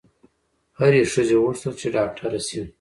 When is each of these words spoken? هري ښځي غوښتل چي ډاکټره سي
هري 0.79 1.01
ښځي 1.13 1.35
غوښتل 1.43 1.73
چي 1.79 1.87
ډاکټره 1.95 2.39
سي 2.47 2.59